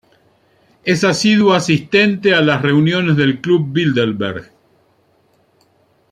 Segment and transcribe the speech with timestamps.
[0.83, 4.51] Es asiduo asistente a las reuniones del Club Bilderberg.